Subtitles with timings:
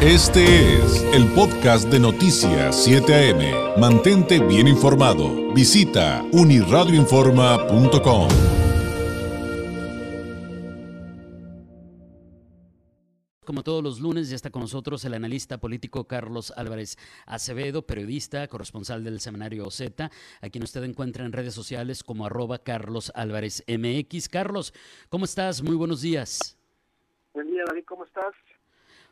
[0.00, 3.80] Este es el podcast de Noticias 7 AM.
[3.80, 5.52] Mantente bien informado.
[5.52, 8.28] Visita uniradioinforma.com.
[13.44, 16.96] Como todos los lunes, ya está con nosotros el analista político Carlos Álvarez
[17.26, 22.58] Acevedo, periodista, corresponsal del semanario Z, a quien usted encuentra en redes sociales como arroba
[22.58, 24.28] Carlos Álvarez MX.
[24.28, 24.72] Carlos,
[25.08, 25.60] ¿cómo estás?
[25.60, 26.56] Muy buenos días.
[27.34, 28.32] Buen día, David, ¿cómo estás?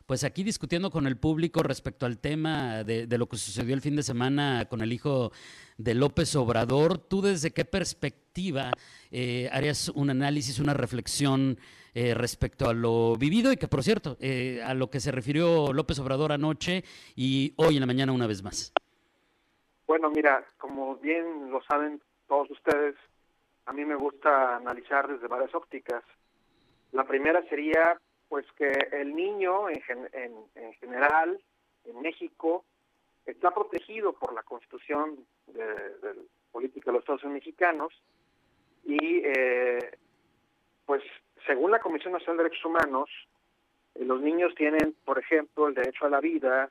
[0.06, 3.96] Pues aquí discutiendo con el público respecto al tema de, lo que sucedió el fin
[3.96, 5.32] de semana con el hijo
[5.78, 8.70] de López Obrador, ¿tú desde qué perspectiva
[9.10, 11.58] eh, harías un análisis, una reflexión
[11.92, 15.72] eh, respecto a lo vivido y que, por cierto, eh, a lo que se refirió
[15.72, 16.84] López Obrador anoche
[17.16, 18.72] y hoy en la mañana una vez más?
[19.88, 22.94] Bueno, mira, como bien lo saben todos ustedes,
[23.64, 26.04] a mí me gusta analizar desde varias ópticas.
[26.92, 27.98] La primera sería
[28.28, 29.82] pues que el niño en,
[30.54, 31.40] en, general
[31.84, 32.64] en México
[33.24, 36.14] está protegido por la Constitución de, de
[36.52, 37.92] Política de los Estados Unidos Mexicanos
[38.84, 39.98] y eh,
[40.84, 41.02] pues
[41.46, 43.10] según la Comisión Nacional de Derechos Humanos
[43.94, 46.70] eh, los niños tienen por ejemplo el derecho a la vida,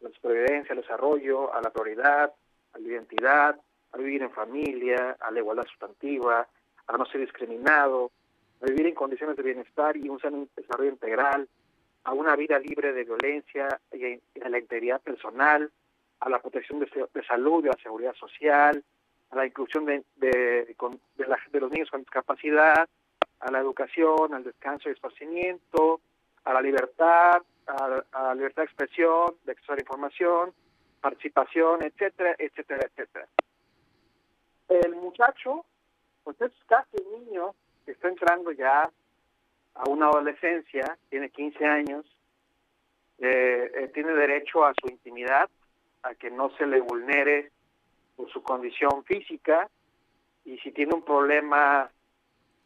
[0.00, 2.32] la supervivencia, al desarrollo, a la prioridad,
[2.72, 3.60] a la identidad,
[3.92, 6.46] a vivir en familia, a la igualdad sustantiva,
[6.86, 8.10] a no ser discriminado,
[8.64, 10.18] a vivir en condiciones de bienestar y un
[10.56, 11.46] desarrollo integral,
[12.04, 15.70] a una vida libre de violencia y a la integridad personal,
[16.20, 16.88] a la protección de,
[17.26, 18.82] salud y a la seguridad social,
[19.30, 20.76] a la inclusión de, de,
[21.52, 22.88] los niños con discapacidad,
[23.40, 26.00] a la educación, al descanso y esparcimiento,
[26.44, 30.54] a la libertad, a, la libertad de expresión, de acceso a la información,
[31.00, 33.28] participación, etcétera, etcétera, etcétera.
[34.68, 35.66] El muchacho,
[36.22, 37.54] pues es casi niño
[37.92, 38.90] está entrando ya
[39.74, 42.06] a una adolescencia, tiene 15 años,
[43.18, 45.48] eh, eh, tiene derecho a su intimidad,
[46.02, 47.50] a que no se le vulnere
[48.16, 49.68] por su condición física
[50.44, 51.90] y si tiene un problema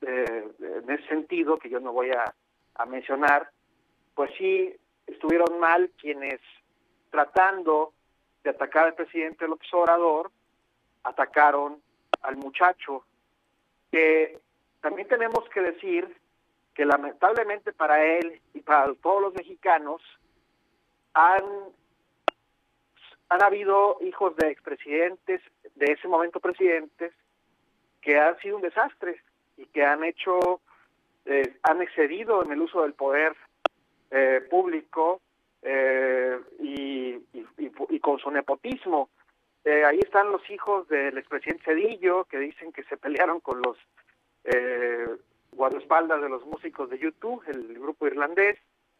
[0.02, 2.34] eh, en ese sentido, que yo no voy a,
[2.74, 3.50] a mencionar,
[4.14, 4.74] pues sí
[5.06, 6.40] estuvieron mal quienes
[7.10, 7.92] tratando
[8.44, 10.30] de atacar al presidente López Obrador,
[11.04, 11.80] atacaron
[12.22, 13.04] al muchacho
[13.90, 14.38] que
[14.80, 16.16] también tenemos que decir
[16.74, 20.00] que lamentablemente para él y para todos los mexicanos
[21.14, 21.42] han,
[23.28, 25.40] han habido hijos de expresidentes,
[25.74, 27.12] de ese momento presidentes,
[28.00, 29.20] que han sido un desastre
[29.56, 30.60] y que han hecho,
[31.24, 33.34] eh, han excedido en el uso del poder
[34.12, 35.20] eh, público
[35.62, 37.20] eh, y,
[37.58, 39.10] y, con su nepotismo.
[39.64, 43.76] ahí están los hijos del expresidente Cedillo, que dicen que se pelearon con los
[44.50, 45.06] eh,
[45.52, 48.58] guardaespaldas de los músicos de YouTube, el grupo irlandés,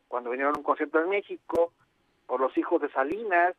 [0.09, 1.73] cuando vinieron a un concierto en México,
[2.27, 3.55] por los hijos de Salinas,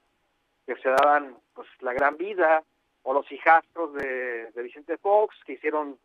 [0.66, 2.64] que se daban pues la gran vida,
[3.04, 5.98] o los hijastros de, Vicente Fox, que hicieron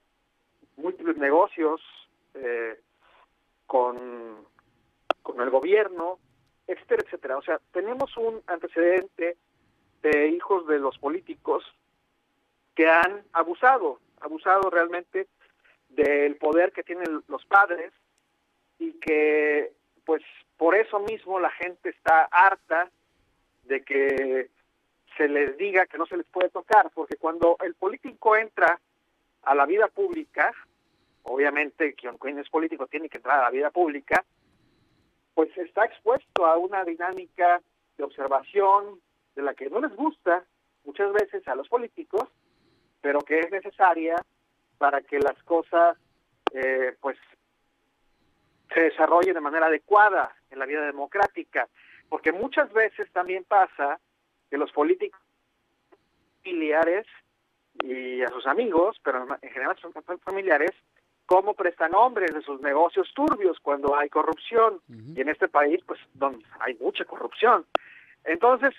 [0.76, 1.82] múltiples negocios
[2.34, 2.80] eh,
[3.66, 4.46] con,
[5.22, 6.18] con el gobierno,
[6.66, 7.36] etcétera, etcétera.
[7.36, 9.36] O sea, tenemos un antecedente
[10.02, 11.64] de hijos de los políticos
[12.74, 15.28] que han abusado, abusado realmente
[15.94, 17.92] del poder que tienen los padres
[18.78, 19.72] y que
[20.04, 20.22] pues
[20.56, 22.90] por eso mismo la gente está harta
[23.64, 24.50] de que
[25.16, 28.80] se les diga que no se les puede tocar, porque cuando el político entra
[29.42, 30.52] a la vida pública,
[31.22, 34.24] obviamente quien es político tiene que entrar a la vida pública,
[35.34, 37.60] pues está expuesto a una dinámica
[37.96, 39.00] de observación
[39.34, 40.44] de la que no les gusta
[40.84, 42.28] muchas veces a los políticos,
[43.00, 44.16] pero que es necesaria
[44.84, 45.96] para que las cosas
[46.52, 47.16] eh, pues
[48.74, 51.66] se desarrollen de manera adecuada en la vida democrática,
[52.10, 53.98] porque muchas veces también pasa
[54.50, 55.18] que los políticos
[56.42, 57.06] familiares
[57.82, 60.72] y a sus amigos, pero en general son familiares,
[61.24, 64.82] cómo prestan nombres de sus negocios turbios cuando hay corrupción.
[65.16, 67.64] Y en este país, pues, donde hay mucha corrupción.
[68.22, 68.74] Entonces,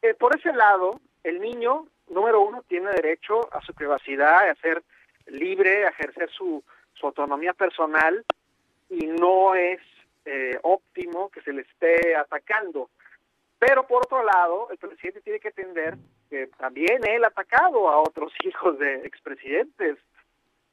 [0.00, 4.82] eh, por ese lado, el niño, número uno, tiene derecho a su privacidad, a ser
[5.26, 6.62] libre, a ejercer su,
[7.02, 8.24] autonomía personal
[8.88, 9.78] y no es
[10.24, 12.88] eh, óptimo que se le esté atacando.
[13.58, 15.98] Pero por otro lado, el presidente tiene que entender
[16.30, 19.98] que también él ha atacado a otros hijos de expresidentes.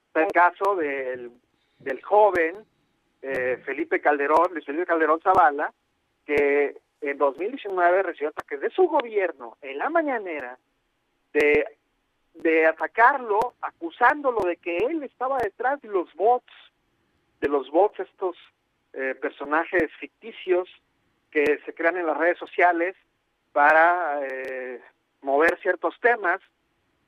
[0.08, 1.32] Está el caso del,
[1.80, 2.66] del joven
[3.22, 5.74] eh, Felipe Calderón, Luis Felipe Calderón Zavala,
[6.26, 10.58] que en 2019 recibió ataques de su gobierno en la mañanera
[11.34, 11.66] de
[12.34, 16.54] de atacarlo, acusándolo de que él estaba detrás de los bots,
[17.40, 18.36] de los bots, estos
[18.94, 20.70] eh, personajes ficticios
[21.30, 22.96] que se crean en las redes sociales
[23.52, 24.82] para eh,
[25.22, 26.40] mover ciertos temas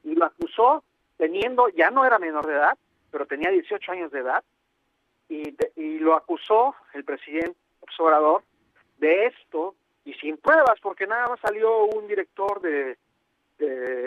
[0.03, 0.83] y lo acusó
[1.17, 2.77] teniendo, ya no era menor de edad,
[3.11, 4.43] pero tenía 18 años de edad,
[5.29, 7.57] y, y lo acusó el presidente
[7.99, 8.43] Obrador
[8.97, 9.75] de esto
[10.05, 12.97] y sin pruebas, porque nada más salió un director de,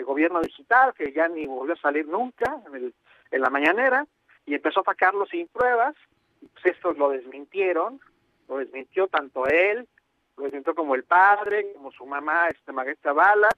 [0.05, 2.93] gobierno digital que ya ni volvió a salir nunca en,
[3.31, 4.05] en la mañanera
[4.45, 5.95] y empezó a atacarlo sin pruebas.
[6.39, 7.99] Pues estos lo desmintieron,
[8.47, 9.87] lo desmintió tanto él,
[10.37, 13.49] lo desmintió como el padre, como su mamá, este Maguesta Bala.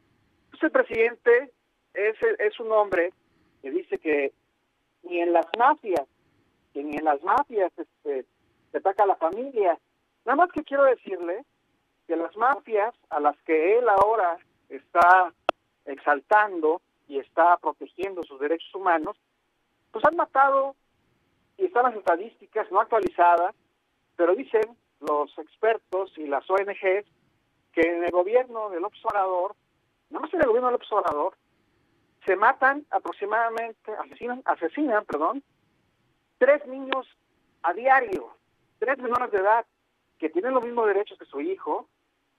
[0.49, 1.51] Pues el presidente
[1.93, 3.13] es, es un hombre
[3.61, 4.33] que dice que
[5.03, 6.05] ni en las mafias,
[6.73, 8.25] que ni en las mafias este,
[8.71, 9.77] se ataca a la familia.
[10.25, 11.43] Nada más que quiero decirle
[12.07, 14.37] que las mafias a las que él ahora
[14.69, 15.33] está
[15.91, 19.17] exaltando y está protegiendo sus derechos humanos,
[19.91, 20.75] pues han matado,
[21.57, 23.55] y están las estadísticas no actualizadas,
[24.15, 27.05] pero dicen los expertos y las ONGs
[27.73, 29.55] que en el gobierno del observador,
[30.09, 31.35] no más en el gobierno del observador,
[32.25, 35.43] se matan aproximadamente, asesinan, asesinan, perdón,
[36.37, 37.07] tres niños
[37.63, 38.35] a diario,
[38.79, 39.65] tres menores de edad,
[40.17, 41.87] que tienen los mismos derechos que su hijo,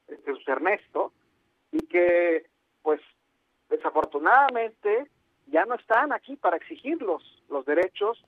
[0.06, 1.12] Jesús Ernesto,
[1.73, 2.47] y que,
[2.82, 3.00] pues,
[4.31, 5.11] desafortunadamente
[5.47, 8.23] ya no están aquí para exigir los, los derechos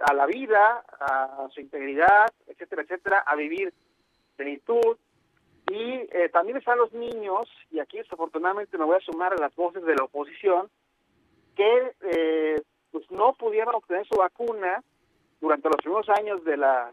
[0.00, 3.72] a la vida, a su integridad, etcétera, etcétera, a vivir
[4.36, 4.96] plenitud.
[5.70, 9.54] Y eh, también están los niños, y aquí desafortunadamente me voy a sumar a las
[9.54, 10.68] voces de la oposición,
[11.56, 14.82] que eh, pues no pudieron obtener su vacuna
[15.40, 16.92] durante los primeros años de la,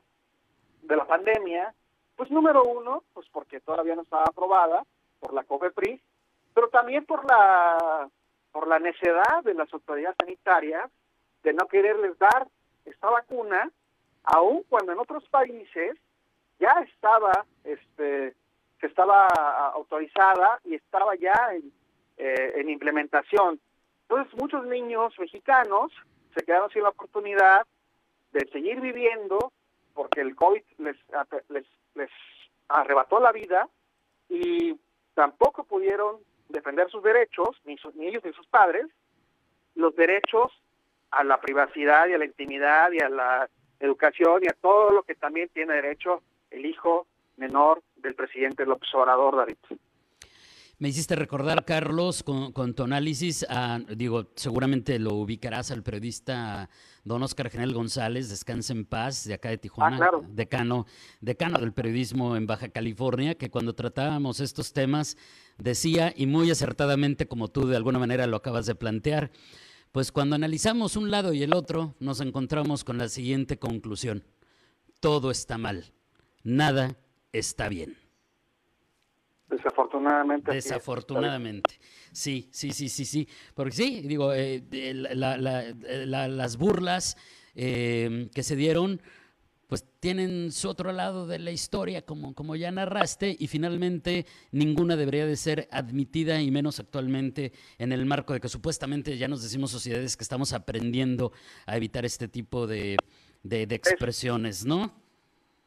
[0.84, 1.74] de la pandemia
[2.16, 4.84] pues número uno, pues porque todavía no estaba aprobada
[5.20, 6.00] por la COFEPRIS,
[6.54, 8.10] pero también por la
[8.52, 10.90] por la necedad de las autoridades sanitarias
[11.44, 12.48] de no quererles dar
[12.86, 13.72] esta vacuna,
[14.24, 15.98] aun cuando en otros países
[16.60, 18.36] ya estaba este
[18.80, 19.28] que estaba
[19.76, 21.72] autorizada y estaba ya en,
[22.18, 23.60] eh, en implementación.
[24.04, 25.92] Entonces muchos niños mexicanos
[26.36, 27.66] se quedaron sin la oportunidad
[28.32, 29.52] de seguir viviendo
[29.94, 30.98] porque el COVID les,
[31.50, 31.66] les
[31.96, 32.10] les
[32.68, 33.68] arrebató la vida
[34.30, 34.78] y
[35.14, 36.18] tampoco pudieron
[36.52, 38.86] defender sus derechos, ni, ni ellos ni sus padres,
[39.76, 40.52] los derechos
[41.12, 43.50] a la privacidad y a la intimidad y a la
[43.80, 47.08] educación y a todo lo que también tiene derecho el hijo
[47.38, 49.58] menor del presidente López Obrador, David.
[50.82, 53.46] Me hiciste recordar, Carlos, con, tu análisis,
[53.96, 56.72] digo, seguramente lo ubicarás al periodista
[57.04, 60.88] don Oscar General González, descanse en paz, de acá de Tijuana, ah, decano,
[61.20, 65.18] decano del periodismo en Baja California, que cuando tratábamos estos temas
[65.60, 69.30] decía, y muy acertadamente como tú de alguna manera lo acabas de plantear,
[69.92, 74.24] pues cuando analizamos un lado y el otro, nos encontramos con la siguiente conclusión.
[75.00, 75.94] Todo está mal,
[76.44, 76.98] nada
[77.34, 78.01] está bien.
[79.52, 80.54] Desafortunadamente.
[80.54, 81.80] Desafortunadamente.
[82.12, 83.28] Sí, sí, sí, sí, sí.
[83.54, 84.64] Porque sí, digo, eh,
[85.14, 87.18] las burlas
[87.54, 89.02] eh, que se dieron,
[89.68, 94.96] pues tienen su otro lado de la historia, como, como ya narraste, y finalmente ninguna
[94.96, 99.44] debería de ser admitida, y menos actualmente en el marco de que supuestamente ya nos
[99.44, 101.34] decimos sociedades que estamos aprendiendo
[101.66, 102.96] a evitar este tipo de,
[103.44, 105.01] de expresiones, ¿no?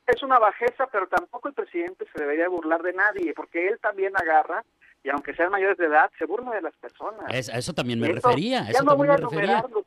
[0.07, 4.17] Es una bajeza, pero tampoco el presidente se debería burlar de nadie, porque él también
[4.17, 4.65] agarra,
[5.03, 7.25] y aunque sean mayores de edad, se burla de las personas.
[7.29, 8.71] a eso también me refería.
[8.71, 9.85] ya, no voy a enumerar los,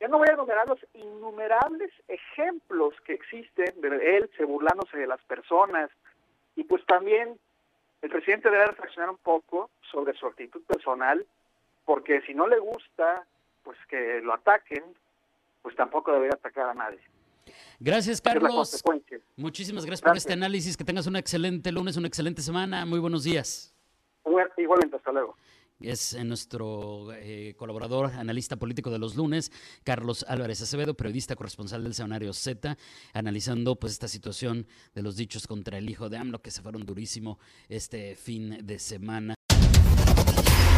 [0.00, 5.06] ya no voy a enumerar los innumerables ejemplos que existen de él se burlándose de
[5.06, 5.90] las personas.
[6.56, 7.38] Y pues también
[8.02, 11.26] el presidente debe reflexionar un poco sobre su actitud personal,
[11.84, 13.24] porque si no le gusta
[13.64, 14.84] pues que lo ataquen,
[15.62, 17.00] pues tampoco debería atacar a nadie.
[17.80, 18.82] Gracias, Carlos.
[19.36, 20.76] Muchísimas gracias, por este análisis.
[20.76, 22.84] Que tengas un excelente lunes, una excelente semana.
[22.86, 23.74] Muy buenos días.
[24.56, 25.36] Igualmente, hasta luego.
[25.80, 29.52] Es eh, nuestro eh, colaborador, analista político de los lunes,
[29.84, 32.76] Carlos Álvarez Acevedo, periodista corresponsal del Semanario Z,
[33.12, 36.84] analizando pues esta situación de los dichos contra el hijo de AMLO que se fueron
[36.84, 37.38] durísimo
[37.68, 39.37] este fin de semana.